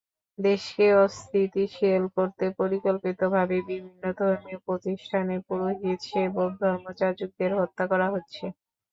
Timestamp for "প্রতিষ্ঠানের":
4.67-5.39